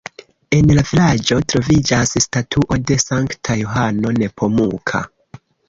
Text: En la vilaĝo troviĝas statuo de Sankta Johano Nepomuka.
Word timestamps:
En 0.59 0.69
la 0.77 0.83
vilaĝo 0.91 1.37
troviĝas 1.53 2.15
statuo 2.25 2.79
de 2.93 2.99
Sankta 3.05 3.61
Johano 3.63 4.17
Nepomuka. 4.19 5.07